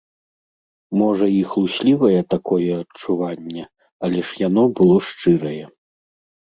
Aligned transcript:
Можа, 1.01 1.25
і 1.33 1.41
хлуслівае 1.51 2.19
такое 2.35 2.71
адчуванне, 2.81 3.63
але 4.09 4.19
ж 4.33 4.45
яно 4.49 4.63
было 4.83 4.95
шчырае. 5.13 5.57